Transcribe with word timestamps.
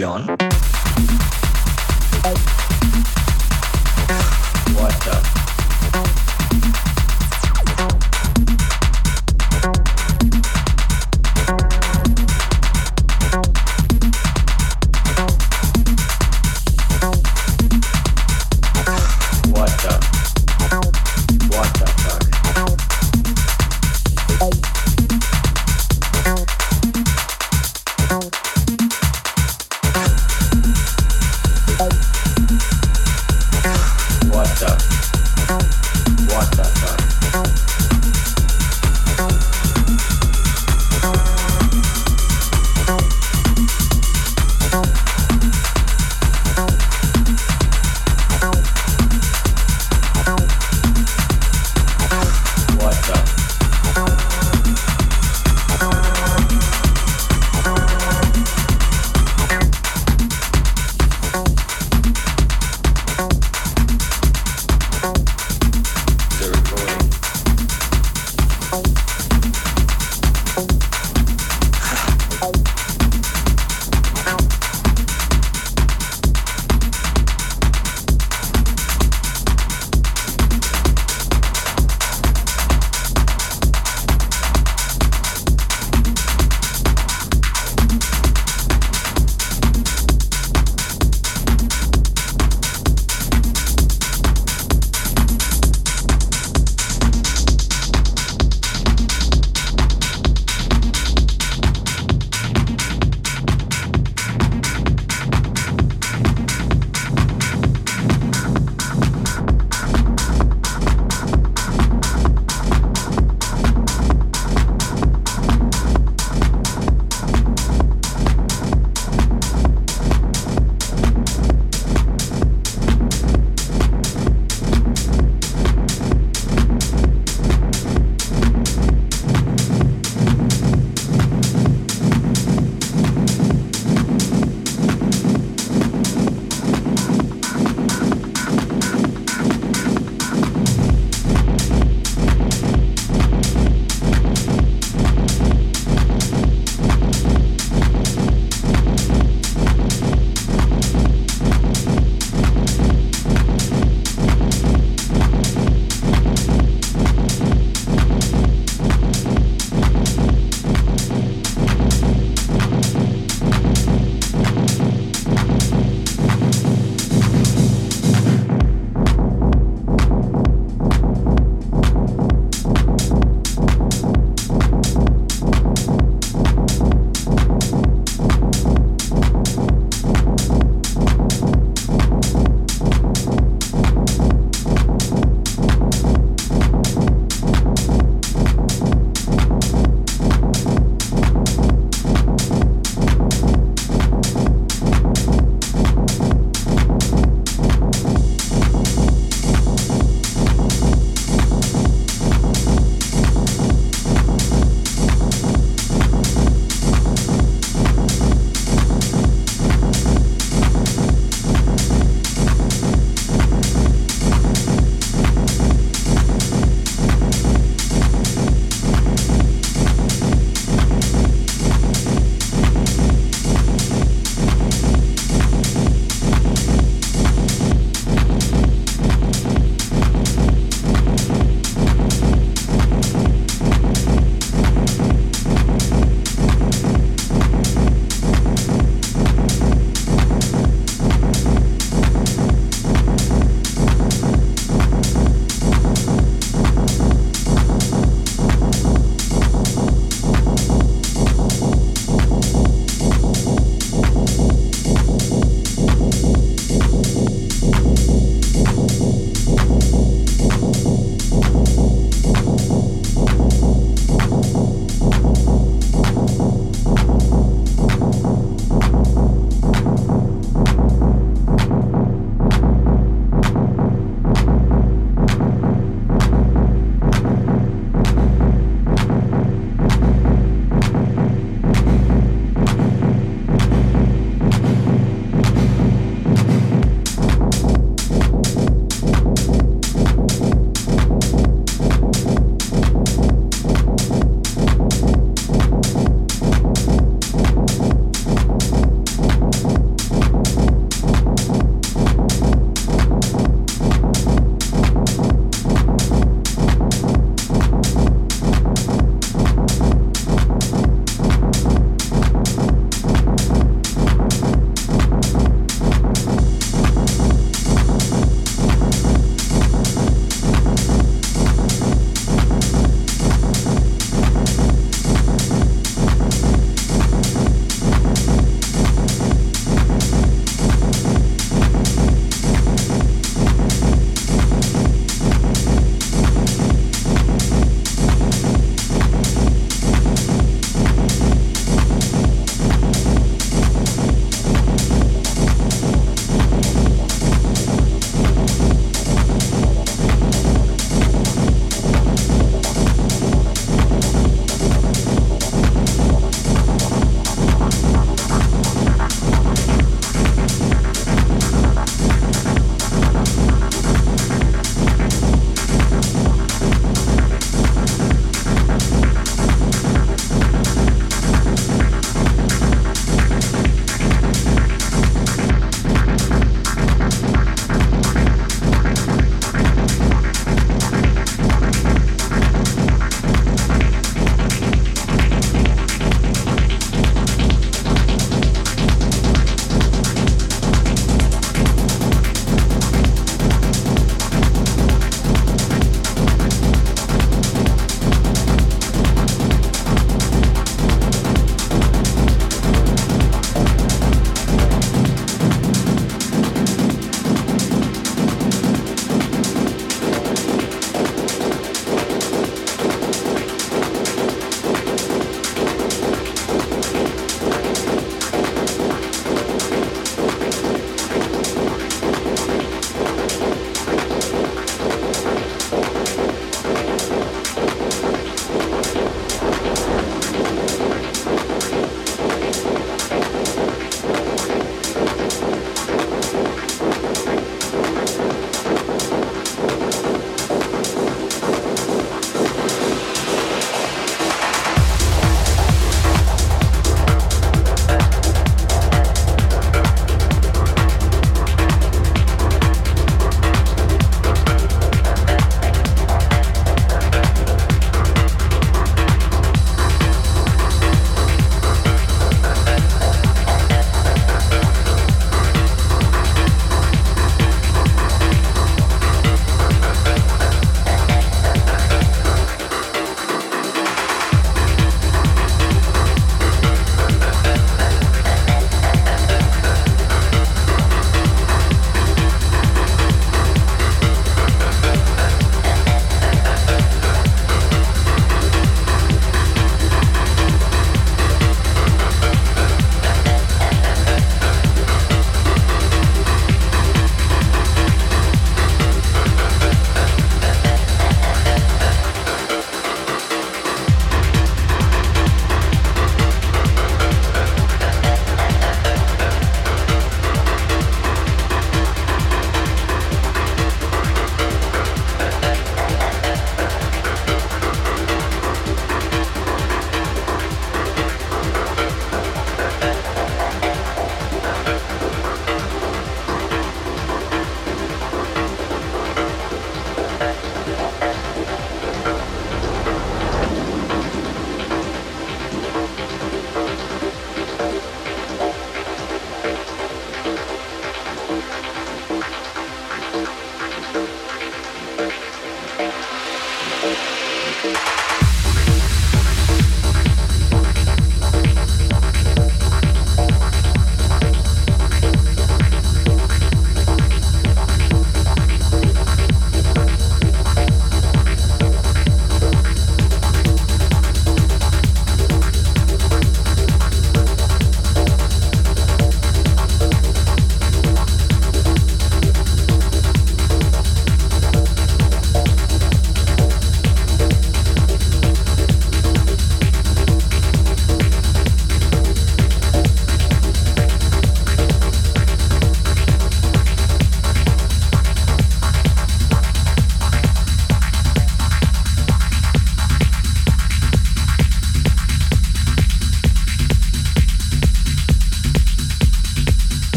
on? 0.00 0.31